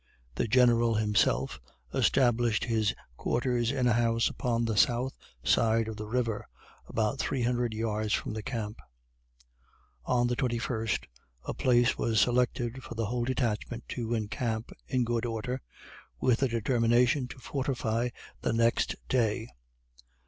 [0.33, 1.59] The General himself,
[1.93, 6.47] established his quarters in a house upon the south side of the river;
[6.87, 8.79] about three hundred yards from the camp.
[10.05, 11.05] On the 21st,
[11.45, 15.61] a place was selected for the whole detachment to encamp, in good order,
[16.19, 18.09] with a determination to fortify
[18.41, 19.49] the next day.